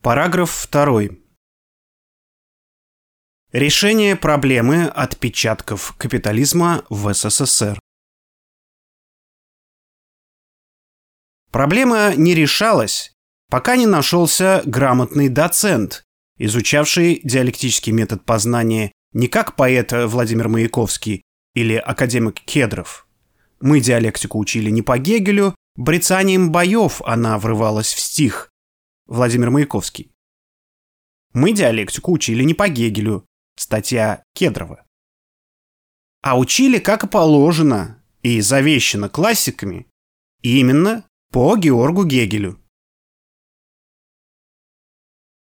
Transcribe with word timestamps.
Параграф 0.00 0.68
2. 0.70 1.08
Решение 3.50 4.14
проблемы 4.14 4.84
отпечатков 4.84 5.92
капитализма 5.98 6.84
в 6.88 7.12
СССР. 7.12 7.80
Проблема 11.50 12.14
не 12.14 12.36
решалась, 12.36 13.12
пока 13.50 13.74
не 13.74 13.86
нашелся 13.86 14.62
грамотный 14.64 15.28
доцент, 15.28 16.04
изучавший 16.36 17.20
диалектический 17.24 17.92
метод 17.92 18.24
познания 18.24 18.92
не 19.12 19.26
как 19.26 19.56
поэт 19.56 19.90
Владимир 19.92 20.48
Маяковский 20.48 21.22
или 21.54 21.74
академик 21.74 22.34
Кедров. 22.34 23.08
Мы 23.60 23.80
диалектику 23.80 24.38
учили 24.38 24.70
не 24.70 24.82
по 24.82 24.96
Гегелю, 24.96 25.56
брецанием 25.74 26.52
боев 26.52 27.02
она 27.02 27.36
врывалась 27.36 27.92
в 27.92 27.98
стих, 27.98 28.48
Владимир 29.08 29.50
Маяковский. 29.50 30.12
Мы 31.32 31.52
диалектику 31.52 32.12
учили 32.12 32.44
не 32.44 32.52
по 32.52 32.68
Гегелю, 32.68 33.26
статья 33.56 34.22
Кедрова. 34.34 34.86
А 36.20 36.38
учили, 36.38 36.78
как 36.78 37.04
и 37.04 37.08
положено, 37.08 38.04
и 38.22 38.42
завещено 38.42 39.08
классиками, 39.08 39.86
именно 40.42 41.08
по 41.32 41.56
Георгу 41.56 42.04
Гегелю. 42.04 42.60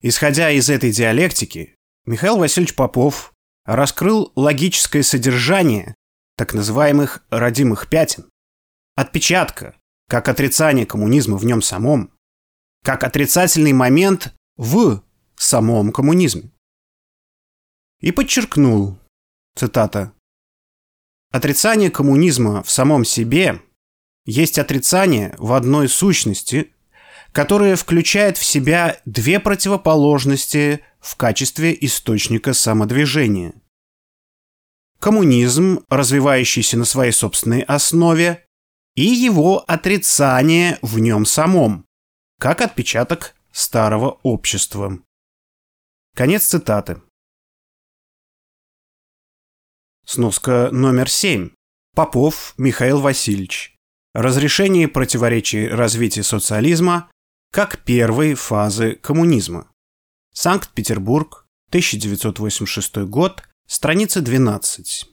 Исходя 0.02 0.50
из 0.50 0.68
этой 0.68 0.90
диалектики, 0.90 1.76
Михаил 2.06 2.38
Васильевич 2.38 2.74
Попов 2.74 3.32
раскрыл 3.64 4.32
логическое 4.34 5.04
содержание 5.04 5.94
так 6.36 6.54
называемых 6.54 7.24
родимых 7.30 7.88
пятен, 7.88 8.28
отпечатка, 8.96 9.76
как 10.08 10.28
отрицание 10.28 10.86
коммунизма 10.86 11.36
в 11.36 11.44
нем 11.44 11.62
самом, 11.62 12.13
как 12.84 13.02
отрицательный 13.02 13.72
момент 13.72 14.34
в 14.56 15.02
самом 15.36 15.90
коммунизме. 15.90 16.52
И 18.00 18.12
подчеркнул, 18.12 18.98
цитата, 19.56 20.12
«Отрицание 21.32 21.90
коммунизма 21.90 22.62
в 22.62 22.70
самом 22.70 23.06
себе 23.06 23.62
есть 24.26 24.58
отрицание 24.58 25.34
в 25.38 25.54
одной 25.54 25.88
сущности, 25.88 26.74
которое 27.32 27.74
включает 27.74 28.36
в 28.36 28.44
себя 28.44 29.00
две 29.06 29.40
противоположности 29.40 30.80
в 31.00 31.16
качестве 31.16 31.76
источника 31.80 32.52
самодвижения. 32.52 33.54
Коммунизм, 35.00 35.80
развивающийся 35.88 36.76
на 36.76 36.84
своей 36.84 37.12
собственной 37.12 37.62
основе, 37.62 38.44
и 38.94 39.04
его 39.04 39.64
отрицание 39.66 40.78
в 40.82 40.98
нем 40.98 41.24
самом, 41.24 41.86
как 42.38 42.60
отпечаток 42.60 43.34
старого 43.52 44.20
общества. 44.22 45.02
Конец 46.14 46.44
цитаты. 46.44 47.02
Сноска 50.04 50.70
номер 50.70 51.08
семь. 51.08 51.50
Попов 51.94 52.54
Михаил 52.58 53.00
Васильевич. 53.00 53.76
Разрешение 54.12 54.88
противоречий 54.88 55.68
развития 55.68 56.22
социализма 56.22 57.10
как 57.50 57.84
первой 57.84 58.34
фазы 58.34 58.96
коммунизма. 58.96 59.72
Санкт-Петербург, 60.32 61.46
1986 61.68 62.96
год, 63.08 63.42
страница 63.66 64.20
12. 64.20 65.06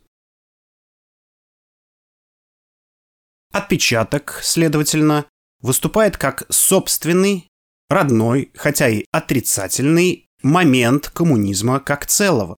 Отпечаток, 3.51 4.39
следовательно, 4.41 5.27
выступает 5.61 6.17
как 6.17 6.43
собственный, 6.49 7.47
родной, 7.89 8.51
хотя 8.55 8.89
и 8.89 9.05
отрицательный 9.11 10.27
момент 10.41 11.09
коммунизма 11.09 11.79
как 11.79 12.05
целого. 12.05 12.55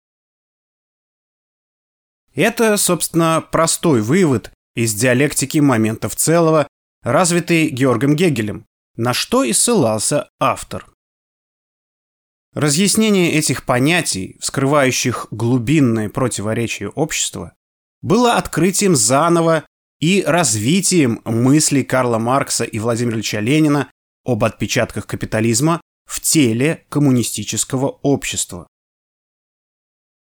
Это, 2.33 2.77
собственно, 2.77 3.41
простой 3.41 4.01
вывод 4.01 4.51
из 4.75 4.93
диалектики 4.93 5.59
моментов 5.59 6.15
целого, 6.15 6.67
развитый 7.03 7.69
Георгом 7.69 8.15
Гегелем, 8.15 8.65
на 8.95 9.13
что 9.13 9.43
и 9.43 9.53
ссылался 9.53 10.29
автор. 10.39 10.89
Разъяснение 12.53 13.33
этих 13.33 13.65
понятий, 13.65 14.37
вскрывающих 14.39 15.27
глубинные 15.31 16.09
противоречия 16.09 16.87
общества, 16.89 17.55
было 18.01 18.35
открытием 18.35 18.95
заново 18.95 19.65
и 20.03 20.21
развитием 20.21 21.21
мыслей 21.23 21.85
Карла 21.85 22.17
Маркса 22.17 22.65
и 22.65 22.77
Владимира 22.77 23.15
Ильича 23.15 23.39
Ленина 23.39 23.89
об 24.25 24.43
отпечатках 24.43 25.07
капитализма 25.07 25.79
в 26.05 26.19
теле 26.19 26.85
коммунистического 26.89 27.87
общества. 28.01 28.67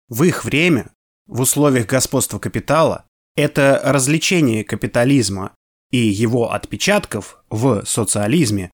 В 0.09 0.25
их 0.25 0.45
время, 0.45 0.93
в 1.27 1.41
условиях 1.41 1.87
господства 1.87 2.39
капитала, 2.39 3.07
это 3.35 3.81
развлечение 3.83 4.63
капитализма 4.63 5.55
и 5.91 5.97
его 5.97 6.53
отпечатков 6.53 7.43
в 7.49 7.87
социализме 7.87 8.71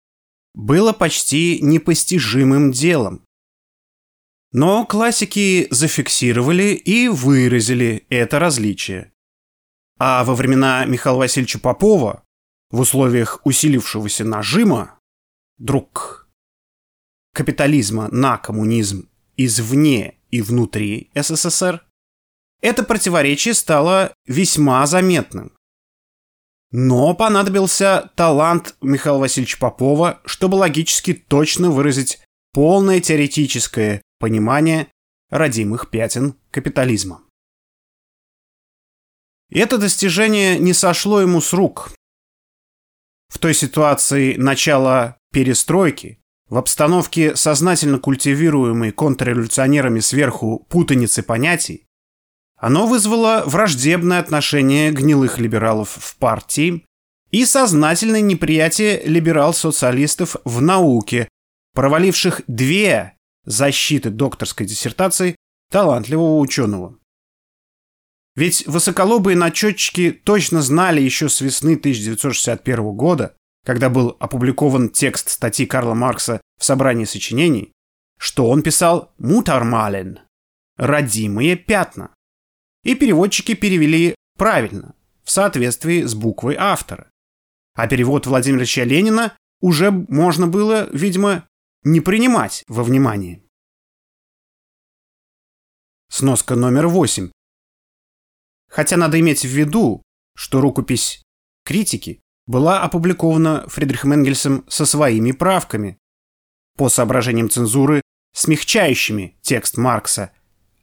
было 0.55 0.93
почти 0.93 1.61
непостижимым 1.63 2.73
делом. 2.73 3.25
Но 4.51 4.85
классики 4.85 5.69
зафиксировали 5.71 6.73
и 6.75 7.07
выразили 7.07 8.05
это 8.09 8.41
различие. 8.41 9.13
А 9.99 10.23
во 10.25 10.35
времена 10.35 10.85
Михаила 10.85 11.19
Васильевича 11.19 11.59
Попова, 11.59 12.23
в 12.71 12.81
условиях 12.81 13.41
усилившегося 13.45 14.25
нажима, 14.25 14.99
друг 15.59 16.29
капитализма 17.35 18.09
на 18.11 18.37
коммунизм 18.39 19.09
извне 19.37 20.15
и 20.31 20.41
внутри 20.41 21.11
СССР, 21.15 21.85
это 22.61 22.83
противоречие 22.83 23.55
стало 23.55 24.13
весьма 24.27 24.87
заметным. 24.87 25.53
Но 26.71 27.15
понадобился 27.15 28.11
талант 28.15 28.77
Михаила 28.81 29.19
Васильевича 29.19 29.59
Попова, 29.59 30.21
чтобы 30.27 30.57
логически 30.57 31.15
точно 31.15 31.71
выразить 31.71 32.21
полное 32.53 33.01
теоретическое 33.01 34.03
понимание 34.19 34.89
родимых 35.31 35.91
пятен 35.91 36.35
капитализма. 36.51 37.23
Это 39.51 39.79
достижение 39.79 40.59
не 40.59 40.73
сошло 40.73 41.21
ему 41.21 41.41
с 41.41 41.53
рук. 41.53 41.93
В 43.29 43.39
той 43.39 43.55
ситуации 43.55 44.37
начала 44.37 45.19
перестройки, 45.33 46.19
в 46.49 46.57
обстановке 46.57 47.37
сознательно 47.37 47.99
культивируемой 47.99 48.93
контрреволюционерами 48.93 50.01
сверху 50.01 50.67
путаницы 50.69 51.23
понятий, 51.23 51.87
оно 52.59 52.87
вызвало 52.87 53.45
враждебное 53.47 54.19
отношение 54.19 54.91
гнилых 54.91 55.39
либералов 55.39 55.91
в 55.91 56.17
партии 56.17 56.85
и 57.31 57.45
сознательное 57.45 58.21
неприятие 58.21 59.01
либерал-социалистов 59.05 60.37
в 60.45 60.61
науке, 60.61 61.29
проваливших 61.75 62.43
две 62.49 63.17
защиты 63.45 64.11
докторской 64.11 64.67
диссертации 64.67 65.37
талантливого 65.71 66.39
ученого. 66.39 66.98
Ведь 68.39 68.65
высоколобые 68.69 69.37
начетчики 69.37 70.13
точно 70.13 70.63
знали 70.63 71.01
еще 71.01 71.29
с 71.29 71.41
весны 71.41 71.75
1961 71.75 72.93
года, 72.93 73.35
когда 73.67 73.91
был 73.91 74.17
опубликован 74.21 74.91
текст 74.91 75.31
статьи 75.31 75.67
Карла 75.67 75.95
Маркса 75.95 76.41
в 76.57 76.65
собрании 76.65 77.05
сочинений, 77.05 77.73
что 78.17 78.49
он 78.49 78.63
писал 78.63 79.13
«мутармален»– 79.19 80.21
«родимые 80.77 81.57
пятна». 81.57 82.15
И 82.85 82.95
переводчики 82.95 83.57
перевели 83.57 84.15
правильно, 84.37 84.95
в 85.25 85.33
соответствии 85.33 86.05
с 86.05 86.15
буквой 86.15 86.55
автора. 86.57 87.11
А 87.75 87.89
перевод 87.89 88.29
Владимира 88.29 88.61
Ильича 88.61 88.85
Ленина 88.85 89.37
уже 89.61 89.91
можно 89.91 90.47
было, 90.47 90.89
видимо, 90.93 91.49
не 91.83 92.01
принимать 92.01 92.63
во 92.69 92.85
внимание. 92.85 93.43
Сноска 96.09 96.55
номер 96.55 96.87
восемь. 96.87 97.31
Хотя 98.69 98.97
надо 98.97 99.19
иметь 99.21 99.43
в 99.43 99.49
виду, 99.49 100.03
что 100.37 100.61
рукопись 100.61 101.23
критики 101.65 102.21
была 102.47 102.83
опубликована 102.83 103.67
Фридрихом 103.69 104.13
Энгельсом 104.13 104.65
со 104.69 104.87
своими 104.87 105.33
правками, 105.33 105.99
по 106.77 106.89
соображениям 106.89 107.51
цензуры, 107.51 108.03
смягчающими 108.35 109.37
текст 109.43 109.77
Маркса, 109.77 110.31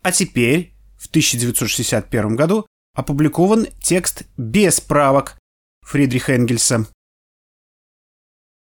а 0.02 0.12
теперь, 0.12 0.74
в 0.98 1.08
1961 1.08 2.36
году, 2.36 2.68
опубликован 2.94 3.68
текст 3.82 4.24
без 4.38 4.82
правок 4.82 5.38
Фридриха 5.82 6.34
Энгельса. 6.34 6.88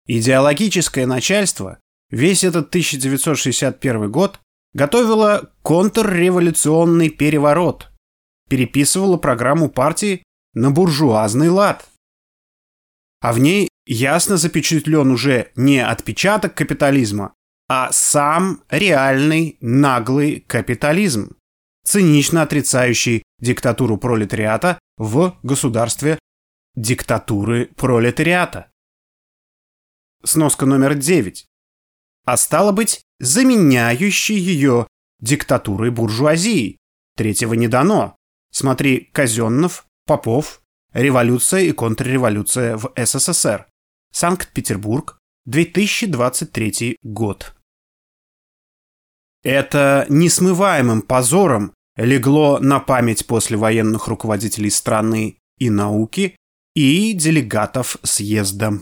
Идеологическое 0.05 1.05
начальство 1.05 1.79
весь 2.09 2.43
этот 2.43 2.69
1961 2.69 4.11
год 4.11 4.39
готовило 4.73 5.53
контрреволюционный 5.61 7.09
переворот, 7.09 7.91
переписывала 8.49 9.17
программу 9.17 9.69
партии 9.69 10.23
на 10.53 10.71
буржуазный 10.71 11.49
лад. 11.49 11.87
А 13.21 13.33
в 13.33 13.39
ней 13.39 13.69
ясно 13.85 14.37
запечатлен 14.37 15.11
уже 15.11 15.51
не 15.55 15.79
отпечаток 15.79 16.55
капитализма, 16.55 17.33
а 17.67 17.91
сам 17.91 18.63
реальный 18.69 19.57
наглый 19.61 20.41
капитализм, 20.41 21.37
цинично 21.85 22.41
отрицающий 22.41 23.23
диктатуру 23.39 23.97
пролетариата 23.97 24.79
в 24.97 25.37
государстве 25.43 26.19
диктатуры 26.75 27.67
пролетариата. 27.75 28.71
Сноска 30.23 30.65
номер 30.65 30.95
9. 30.95 31.45
А 32.25 32.37
стало 32.37 32.71
быть, 32.71 33.01
заменяющий 33.19 34.37
ее 34.37 34.87
диктатурой 35.19 35.91
буржуазии. 35.91 36.77
Третьего 37.15 37.53
не 37.53 37.67
дано. 37.67 38.18
Смотри 38.51 39.09
Казеннов, 39.11 39.85
Попов, 40.05 40.61
Революция 40.93 41.61
и 41.61 41.71
контрреволюция 41.71 42.75
в 42.75 42.91
СССР. 42.95 43.67
Санкт-Петербург, 44.11 45.19
2023 45.45 46.97
год. 47.03 47.53
Это 49.43 50.07
несмываемым 50.09 51.03
позором 51.03 51.73
легло 51.95 52.57
на 52.59 52.79
память 52.79 53.27
послевоенных 53.27 54.07
руководителей 54.07 54.71
страны 54.71 55.37
и 55.59 55.69
науки 55.69 56.35
и 56.73 57.13
делегатов 57.13 57.97
съезда. 58.01 58.79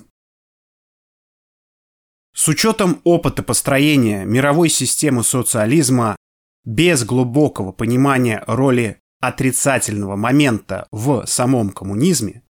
С 2.33 2.47
учетом 2.47 3.01
опыта 3.03 3.43
построения 3.43 4.23
мировой 4.23 4.69
системы 4.69 5.23
социализма 5.23 6.15
без 6.63 7.03
глубокого 7.03 7.73
понимания 7.73 8.43
роли 8.47 9.01
отрицательного 9.19 10.15
момента 10.15 10.87
в 10.91 11.25
самом 11.25 11.69
коммунизме, 11.69 12.43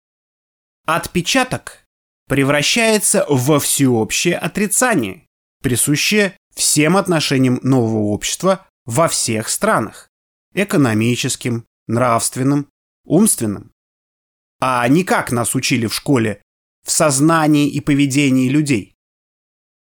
отпечаток 0.86 1.84
превращается 2.26 3.26
во 3.28 3.60
всеобщее 3.60 4.36
отрицание, 4.36 5.26
присущее 5.62 6.36
всем 6.54 6.96
отношениям 6.96 7.60
нового 7.62 8.04
общества 8.12 8.66
во 8.86 9.08
всех 9.08 9.48
странах– 9.48 10.08
экономическим, 10.54 11.66
нравственным, 11.86 12.68
умственным. 13.04 13.72
А 14.60 14.86
не 14.88 15.04
как 15.04 15.32
нас 15.32 15.54
учили 15.54 15.86
в 15.86 15.94
школе 15.94 16.42
в 16.84 16.90
сознании 16.90 17.68
и 17.68 17.80
поведении 17.80 18.48
людей. 18.48 18.94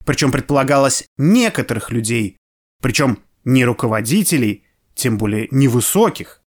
Причем 0.06 0.32
предполагалось 0.32 1.06
некоторых 1.18 1.92
людей, 1.92 2.38
причем 2.82 3.24
не 3.44 3.66
руководителей, 3.66 4.66
тем 4.94 5.18
более 5.18 5.48
невысоких. 5.52 6.41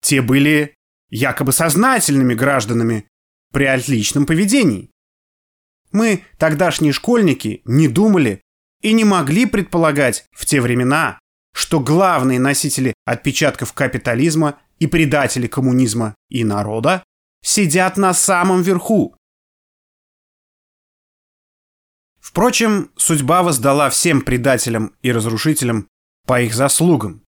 Те 0.00 0.22
были 0.22 0.74
якобы 1.08 1.52
сознательными 1.52 2.34
гражданами 2.34 3.08
при 3.52 3.64
отличном 3.64 4.26
поведении. 4.26 4.90
Мы, 5.92 6.24
тогдашние 6.38 6.92
школьники, 6.92 7.62
не 7.64 7.88
думали 7.88 8.42
и 8.80 8.92
не 8.92 9.04
могли 9.04 9.46
предполагать 9.46 10.24
в 10.30 10.46
те 10.46 10.60
времена, 10.60 11.18
что 11.52 11.80
главные 11.80 12.38
носители 12.38 12.94
отпечатков 13.04 13.72
капитализма 13.72 14.60
и 14.78 14.86
предатели 14.86 15.46
коммунизма 15.46 16.14
и 16.28 16.44
народа 16.44 17.02
сидят 17.42 17.96
на 17.96 18.14
самом 18.14 18.62
верху. 18.62 19.16
Впрочем, 22.20 22.92
судьба 22.96 23.42
воздала 23.42 23.90
всем 23.90 24.22
предателям 24.22 24.94
и 25.02 25.10
разрушителям 25.10 25.88
по 26.26 26.40
их 26.40 26.54
заслугам. 26.54 27.24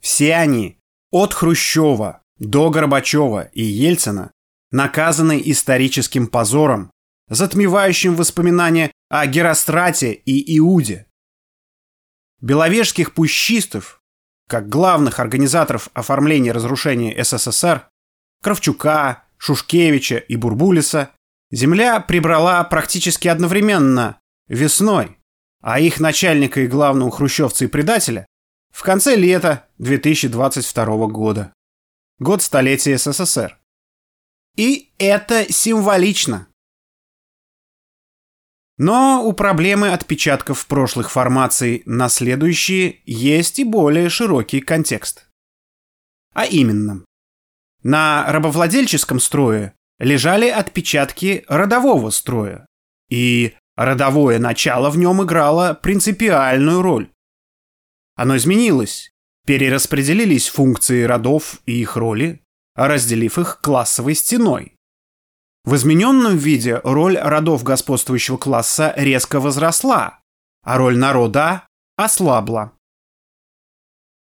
Все 0.00 0.34
они, 0.34 0.77
от 1.10 1.34
Хрущева 1.34 2.22
до 2.38 2.70
Горбачева 2.70 3.50
и 3.52 3.62
Ельцина, 3.62 4.32
наказаны 4.70 5.40
историческим 5.44 6.26
позором 6.26 6.90
затмевающим 7.28 8.16
воспоминания 8.16 8.90
о 9.08 9.26
Герострате 9.26 10.12
и 10.12 10.58
Иуде. 10.58 11.06
Беловежских 12.40 13.14
пущистов, 13.14 14.00
как 14.48 14.68
главных 14.68 15.20
организаторов 15.20 15.90
оформления 15.92 16.52
разрушения 16.52 17.22
СССР, 17.22 17.88
Кравчука, 18.42 19.24
Шушкевича 19.36 20.16
и 20.16 20.36
Бурбулиса, 20.36 21.10
земля 21.50 22.00
прибрала 22.00 22.62
практически 22.64 23.28
одновременно, 23.28 24.20
весной, 24.48 25.18
а 25.60 25.80
их 25.80 26.00
начальника 26.00 26.60
и 26.60 26.66
главного 26.66 27.10
хрущевца 27.10 27.64
и 27.64 27.68
предателя 27.68 28.26
в 28.70 28.82
конце 28.82 29.16
лета 29.16 29.66
2022 29.78 31.06
года. 31.08 31.52
Год 32.18 32.42
столетия 32.42 32.98
СССР. 32.98 33.58
И 34.56 34.92
это 34.98 35.52
символично. 35.52 36.48
Но 38.76 39.24
у 39.24 39.32
проблемы 39.32 39.92
отпечатков 39.92 40.66
прошлых 40.66 41.10
формаций 41.10 41.82
на 41.84 42.08
следующие 42.08 43.00
есть 43.04 43.58
и 43.58 43.64
более 43.64 44.08
широкий 44.08 44.60
контекст. 44.60 45.28
А 46.34 46.46
именно, 46.46 47.04
на 47.82 48.24
рабовладельческом 48.28 49.18
строе 49.18 49.74
лежали 49.98 50.48
отпечатки 50.48 51.44
родового 51.48 52.10
строя, 52.10 52.66
и 53.08 53.54
родовое 53.76 54.38
начало 54.38 54.90
в 54.90 54.98
нем 54.98 55.24
играло 55.24 55.74
принципиальную 55.74 56.82
роль. 56.82 57.10
Оно 58.18 58.36
изменилось, 58.36 59.12
перераспределились 59.46 60.48
функции 60.48 61.04
родов 61.04 61.60
и 61.66 61.80
их 61.80 61.94
роли, 61.96 62.42
разделив 62.74 63.38
их 63.38 63.60
классовой 63.62 64.16
стеной. 64.16 64.74
В 65.64 65.76
измененном 65.76 66.36
виде 66.36 66.80
роль 66.82 67.16
родов 67.16 67.62
господствующего 67.62 68.36
класса 68.36 68.92
резко 68.96 69.38
возросла, 69.38 70.18
а 70.64 70.78
роль 70.78 70.98
народа 70.98 71.68
ослабла. 71.96 72.72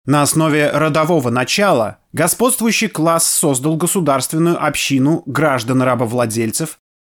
На 0.06 0.22
основе 0.22 0.70
родового 0.70 1.30
начала 1.30 1.98
господствующий 2.12 2.88
класс 2.88 3.28
создал 3.28 3.76
государственную 3.76 4.64
общину 4.64 5.24
граждан-рабовладельцев 5.26 6.78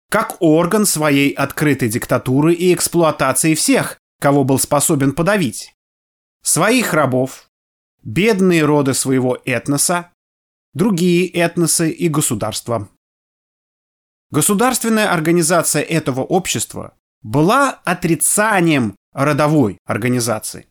как 0.09 0.37
орган 0.39 0.85
своей 0.85 1.33
открытой 1.33 1.89
диктатуры 1.89 2.53
и 2.53 2.73
эксплуатации 2.73 3.55
всех, 3.55 3.97
кого 4.21 4.45
был 4.45 4.57
способен 4.57 5.11
подавить. 5.11 5.73
Своих 6.43 6.93
рабов, 6.93 7.49
бедные 8.03 8.65
роды 8.65 8.93
своего 8.93 9.39
этноса, 9.45 10.11
другие 10.73 11.27
этносы 11.27 11.91
и 11.91 12.09
государства. 12.09 12.89
Государственная 14.31 15.11
организация 15.11 15.81
этого 15.81 16.21
общества 16.21 16.97
была 17.21 17.71
отрицанием 17.83 18.95
родовой 19.13 19.77
организации. 19.85 20.67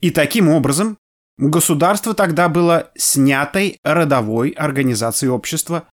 И 0.00 0.10
таким 0.10 0.48
образом 0.48 0.98
государство 1.38 2.12
тогда 2.12 2.48
было 2.48 2.90
снятой 2.96 3.78
родовой 3.82 4.50
организацией 4.50 5.30
общества, 5.30 5.88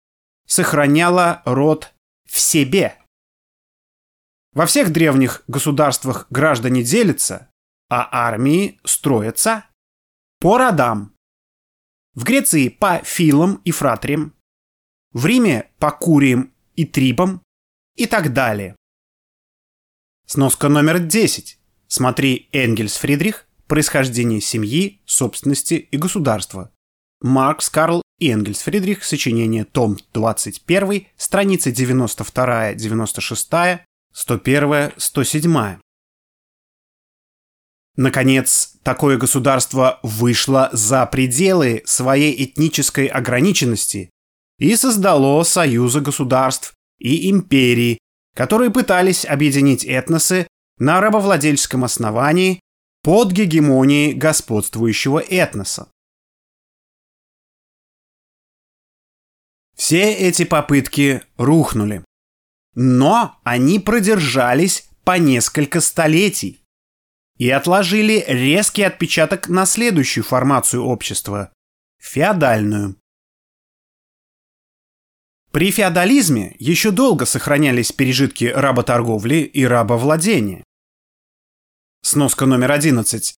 сохраняло 0.48 1.42
род 1.46 1.94
в 2.28 2.40
себе. 2.40 2.98
Во 4.54 4.66
всех 4.66 4.92
древних 4.92 5.44
государствах 5.48 6.26
граждане 6.30 6.84
делятся, 6.84 7.51
а 7.92 8.08
армии 8.10 8.80
строятся 8.86 9.66
по 10.40 10.58
родам. 10.58 11.14
В 12.16 12.24
Греции 12.24 12.70
по 12.70 13.02
филам 13.04 13.62
и 13.66 13.72
фратриям, 13.72 14.34
в 15.12 15.26
Риме 15.26 15.70
по 15.78 15.92
Куриям 15.92 16.54
и 16.76 16.86
Трибам 16.86 17.44
и 17.98 18.06
так 18.08 18.32
далее. 18.32 18.78
Сноска 20.26 20.70
номер 20.70 21.00
10. 21.00 21.60
Смотри 21.88 22.48
Энгельс 22.54 22.96
Фридрих 22.96 23.46
«Происхождение 23.68 24.40
семьи, 24.40 25.02
собственности 25.06 25.74
и 25.74 25.98
государства». 25.98 26.72
Маркс 27.20 27.70
Карл 27.70 28.02
и 28.20 28.30
Энгельс 28.30 28.62
Фридрих, 28.62 29.04
сочинение, 29.04 29.66
том 29.66 29.98
21, 30.14 31.08
страницы 31.18 31.74
92, 31.74 32.74
96, 32.74 33.50
101, 34.14 34.92
107. 34.96 35.82
Наконец, 37.98 38.78
такое 38.84 39.18
государство 39.18 40.00
вышло 40.02 40.70
за 40.72 41.06
пределы 41.06 41.84
своей 41.86 42.46
этнической 42.46 43.08
ограниченности 43.08 44.10
и 44.60 44.76
создало 44.76 45.44
союзы 45.44 46.00
государств 46.00 46.74
и 47.00 47.30
империй, 47.30 47.98
которые 48.36 48.72
пытались 48.72 49.26
объединить 49.26 49.84
этносы 49.84 50.48
на 50.78 51.02
рабовладельческом 51.02 51.84
основании 51.84 52.62
под 53.04 53.32
гегемонией 53.32 54.14
господствующего 54.14 55.20
этноса. 55.20 55.92
Все 59.76 60.14
эти 60.14 60.46
попытки 60.46 61.24
рухнули. 61.38 62.06
Но 62.76 63.40
они 63.44 63.80
продержались 63.80 64.88
по 65.04 65.18
несколько 65.18 65.82
столетий 65.82 66.61
и 67.42 67.50
отложили 67.50 68.24
резкий 68.28 68.84
отпечаток 68.84 69.50
на 69.50 69.66
следующую 69.66 70.24
формацию 70.24 70.84
общества– 70.86 71.52
феодальную. 71.98 72.98
При 75.52 75.72
феодализме 75.72 76.56
еще 76.60 76.92
долго 76.92 77.26
сохранялись 77.26 77.92
пережитки 77.92 78.46
работорговли 78.46 79.38
и 79.38 79.66
рабовладения. 79.66 80.64
Сноска 82.04 82.46
номер 82.46 82.74
11. 82.74 83.34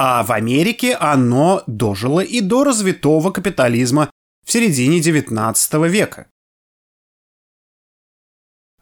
А 0.00 0.24
в 0.24 0.32
Америке 0.32 0.96
оно 0.96 1.62
дожило 1.68 2.24
и 2.24 2.40
до 2.40 2.64
развитого 2.64 3.30
капитализма 3.30 4.10
в 4.44 4.50
середине 4.50 4.98
XIX 4.98 5.88
века. 5.88 6.28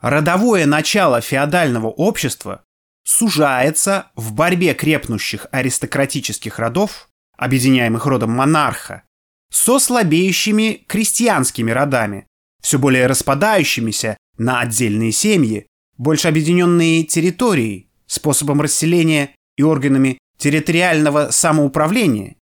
Родовое 0.00 0.64
начало 0.64 1.20
феодального 1.20 1.88
общества 1.88 2.64
сужается 3.04 4.10
в 4.16 4.32
борьбе 4.32 4.74
крепнущих 4.74 5.46
аристократических 5.52 6.58
родов, 6.58 7.08
объединяемых 7.36 8.06
родом 8.06 8.30
монарха, 8.30 9.02
со 9.50 9.78
слабеющими 9.78 10.84
крестьянскими 10.88 11.70
родами, 11.70 12.26
все 12.62 12.78
более 12.78 13.06
распадающимися 13.06 14.16
на 14.38 14.60
отдельные 14.60 15.12
семьи, 15.12 15.66
больше 15.96 16.28
объединенные 16.28 17.04
территорией, 17.04 17.88
способом 18.06 18.60
расселения 18.60 19.34
и 19.56 19.62
органами 19.62 20.18
территориального 20.38 21.30
самоуправления, 21.30 22.36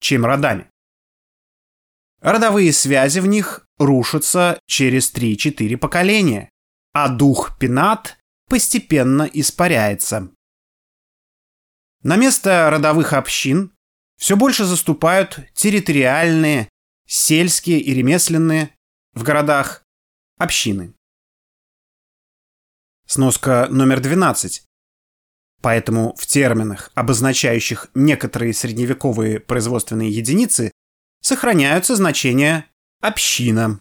чем 0.00 0.24
родами. 0.24 0.66
Родовые 2.20 2.72
связи 2.72 3.18
в 3.18 3.26
них 3.26 3.66
рушатся 3.78 4.60
через 4.66 5.12
3-4 5.12 5.76
поколения, 5.76 6.50
а 6.92 7.08
дух 7.08 7.58
пенат 7.58 8.18
постепенно 8.52 9.22
испаряется. 9.22 10.30
На 12.02 12.16
место 12.16 12.68
родовых 12.68 13.14
общин 13.14 13.72
все 14.18 14.36
больше 14.36 14.66
заступают 14.66 15.40
территориальные, 15.54 16.68
сельские 17.06 17.80
и 17.80 17.94
ремесленные 17.94 18.76
в 19.14 19.22
городах 19.22 19.86
общины. 20.36 20.92
Сноска 23.06 23.68
номер 23.70 24.00
12. 24.00 24.66
Поэтому 25.62 26.14
в 26.16 26.26
терминах, 26.26 26.90
обозначающих 26.94 27.88
некоторые 27.94 28.52
средневековые 28.52 29.40
производственные 29.40 30.10
единицы, 30.10 30.72
сохраняются 31.22 31.96
значения 31.96 32.66
«община». 33.00 33.80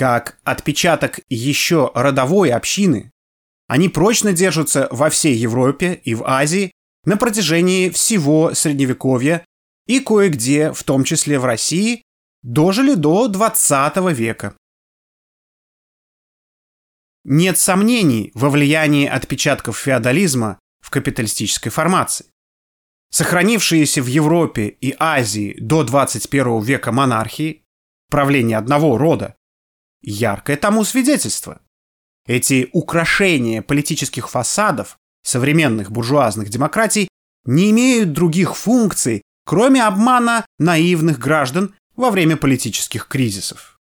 Как 0.00 0.38
отпечаток 0.44 1.20
еще 1.28 1.92
родовой 1.94 2.52
общины, 2.52 3.12
они 3.68 3.90
прочно 3.90 4.32
держатся 4.32 4.88
во 4.90 5.10
всей 5.10 5.34
Европе 5.34 5.92
и 5.92 6.14
в 6.14 6.24
Азии 6.24 6.72
на 7.04 7.18
протяжении 7.18 7.90
всего 7.90 8.54
Средневековья 8.54 9.44
и 9.86 10.00
кое-где, 10.00 10.72
в 10.72 10.84
том 10.84 11.04
числе 11.04 11.38
в 11.38 11.44
России, 11.44 12.02
дожили 12.42 12.94
до 12.94 13.28
20 13.28 13.96
века. 14.14 14.56
Нет 17.24 17.58
сомнений 17.58 18.30
во 18.32 18.48
влиянии 18.48 19.06
отпечатков 19.06 19.76
феодализма 19.76 20.58
в 20.80 20.88
капиталистической 20.88 21.68
формации. 21.68 22.24
Сохранившиеся 23.10 24.00
в 24.00 24.06
Европе 24.06 24.68
и 24.68 24.96
Азии 24.98 25.58
до 25.60 25.84
21 25.84 26.62
века 26.62 26.90
монархии, 26.90 27.64
правление 28.08 28.56
одного 28.56 28.96
рода, 28.96 29.36
яркое 30.02 30.56
тому 30.56 30.84
свидетельство. 30.84 31.60
Эти 32.26 32.68
украшения 32.72 33.62
политических 33.62 34.28
фасадов 34.28 34.96
современных 35.22 35.90
буржуазных 35.90 36.48
демократий 36.48 37.08
не 37.44 37.70
имеют 37.70 38.12
других 38.12 38.56
функций, 38.56 39.22
кроме 39.44 39.84
обмана 39.84 40.46
наивных 40.58 41.18
граждан 41.18 41.74
во 41.96 42.10
время 42.10 42.36
политических 42.36 43.08
кризисов. 43.08 43.78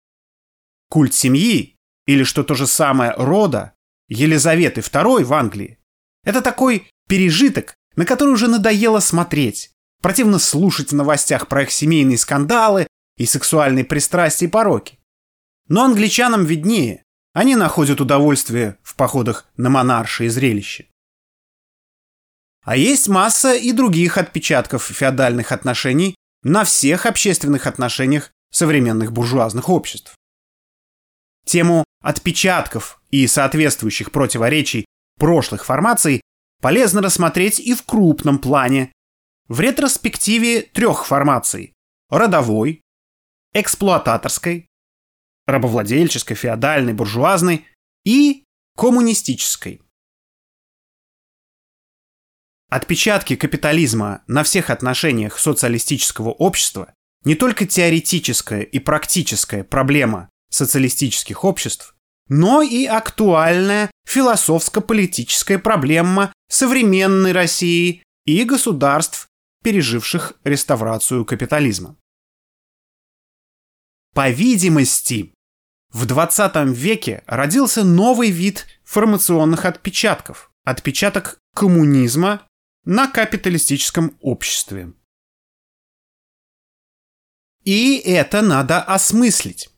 Культ 0.88 1.14
семьи 1.14 1.76
или 2.06 2.22
что 2.22 2.44
то 2.44 2.54
же 2.54 2.66
самое 2.66 3.12
рода 3.16 3.72
Елизаветы 4.08 4.80
II 4.80 5.24
в 5.24 5.32
Англии– 5.34 5.78
это 6.24 6.40
такой 6.40 6.88
пережиток, 7.08 7.74
на 7.96 8.04
который 8.04 8.30
уже 8.30 8.46
надоело 8.46 9.00
смотреть. 9.00 9.70
Противно 10.02 10.38
слушать 10.38 10.92
в 10.92 10.94
новостях 10.94 11.48
про 11.48 11.62
их 11.62 11.72
семейные 11.72 12.18
скандалы 12.18 12.86
и 13.16 13.26
сексуальные 13.26 13.84
пристрастия 13.84 14.46
и 14.46 14.50
пороки. 14.50 14.98
Но 15.68 15.84
англичанам 15.84 16.44
виднее. 16.44 17.02
Они 17.32 17.56
находят 17.56 18.00
удовольствие 18.00 18.78
в 18.82 18.94
походах 18.94 19.48
на 19.56 19.68
монаршие 19.68 20.30
зрелища. 20.30 20.86
А 22.64 22.76
есть 22.76 23.08
масса 23.08 23.54
и 23.54 23.72
других 23.72 24.18
отпечатков 24.18 24.84
феодальных 24.84 25.52
отношений 25.52 26.16
на 26.42 26.64
всех 26.64 27.06
общественных 27.06 27.66
отношениях 27.66 28.32
современных 28.50 29.12
буржуазных 29.12 29.68
обществ. 29.68 30.14
Тему 31.44 31.84
отпечатков 32.02 33.00
и 33.10 33.26
соответствующих 33.26 34.10
противоречий 34.10 34.86
прошлых 35.18 35.64
формаций 35.64 36.20
полезно 36.60 37.02
рассмотреть 37.02 37.60
и 37.60 37.74
в 37.74 37.84
крупном 37.84 38.38
плане, 38.38 38.92
в 39.48 39.60
ретроспективе 39.60 40.62
трех 40.62 41.06
формаций– 41.06 41.74
родовой, 42.10 42.80
эксплуататорской, 43.52 44.66
рабовладельческой, 45.46 46.36
феодальной, 46.36 46.92
буржуазной 46.92 47.66
и 48.04 48.44
коммунистической. 48.76 49.80
Отпечатки 52.68 53.36
капитализма 53.36 54.24
на 54.26 54.42
всех 54.42 54.70
отношениях 54.70 55.38
социалистического 55.38 56.30
общества 56.30 56.92
не 57.24 57.34
только 57.34 57.66
теоретическая 57.66 58.62
и 58.62 58.78
практическая 58.78 59.64
проблема 59.64 60.28
социалистических 60.50 61.44
обществ, 61.44 61.96
но 62.28 62.62
и 62.62 62.86
актуальная 62.86 63.90
философско-политическая 64.06 65.58
проблема 65.58 66.32
современной 66.48 67.32
России 67.32 68.02
и 68.24 68.44
государств, 68.44 69.28
переживших 69.62 70.34
реставрацию 70.44 71.24
капитализма. 71.24 71.96
По 74.14 74.30
видимости, 74.30 75.32
в 75.92 76.06
20 76.06 76.76
веке 76.76 77.22
родился 77.26 77.84
новый 77.84 78.30
вид 78.30 78.66
формационных 78.84 79.64
отпечатков– 79.64 80.50
отпечаток 80.64 81.38
коммунизма 81.54 82.46
на 82.84 83.08
капиталистическом 83.08 84.16
обществе. 84.20 84.92
И 87.64 87.98
это 87.98 88.42
надо 88.42 88.80
осмыслить. 88.80 89.70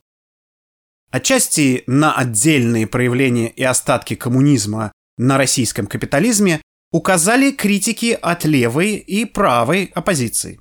Отчасти 1.10 1.84
на 1.86 2.14
отдельные 2.14 2.86
проявления 2.86 3.48
и 3.48 3.62
остатки 3.62 4.14
коммунизма 4.14 4.92
на 5.16 5.38
российском 5.38 5.86
капитализме 5.86 6.60
указали 6.90 7.50
критики 7.50 8.18
от 8.20 8.44
левой 8.44 8.96
и 8.96 9.24
правой 9.24 9.90
оппозиции. 9.94 10.60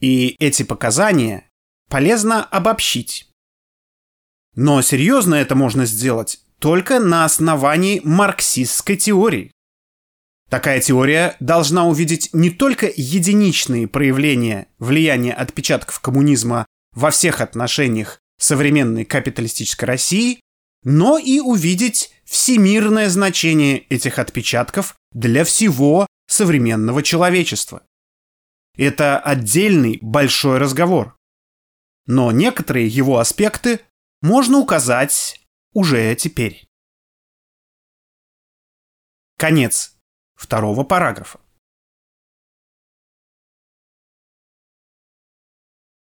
И 0.00 0.36
эти 0.38 0.62
показания 0.62 1.49
полезно 1.90 2.42
обобщить. 2.44 3.28
Но 4.54 4.80
серьезно 4.80 5.34
это 5.34 5.54
можно 5.54 5.84
сделать 5.84 6.40
только 6.58 7.00
на 7.00 7.24
основании 7.24 8.00
марксистской 8.04 8.96
теории. 8.96 9.50
Такая 10.48 10.80
теория 10.80 11.36
должна 11.40 11.86
увидеть 11.86 12.30
не 12.32 12.50
только 12.50 12.90
единичные 12.94 13.86
проявления 13.86 14.66
влияния 14.78 15.32
отпечатков 15.32 16.00
коммунизма 16.00 16.66
во 16.94 17.10
всех 17.10 17.40
отношениях 17.40 18.20
современной 18.38 19.04
капиталистической 19.04 19.84
России, 19.84 20.40
но 20.82 21.18
и 21.18 21.40
увидеть 21.40 22.10
всемирное 22.24 23.08
значение 23.08 23.78
этих 23.78 24.18
отпечатков 24.18 24.96
для 25.12 25.44
всего 25.44 26.06
современного 26.26 27.02
человечества. 27.02 27.82
Это 28.76 29.18
отдельный 29.18 29.98
большой 30.00 30.58
разговор. 30.58 31.14
Но 32.12 32.32
некоторые 32.32 32.88
его 32.88 33.20
аспекты 33.20 33.78
можно 34.20 34.58
указать 34.58 35.46
уже 35.72 36.12
теперь. 36.16 36.68
Конец 39.36 39.96
второго 40.34 40.82
параграфа. 40.82 41.38